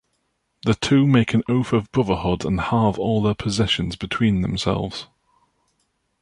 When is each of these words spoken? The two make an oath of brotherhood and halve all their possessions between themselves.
The 0.63 0.73
two 0.73 1.05
make 1.05 1.35
an 1.35 1.43
oath 1.47 1.73
of 1.73 1.91
brotherhood 1.91 2.43
and 2.43 2.59
halve 2.59 2.97
all 2.97 3.21
their 3.21 3.35
possessions 3.35 3.95
between 3.95 4.41
themselves. 4.41 5.05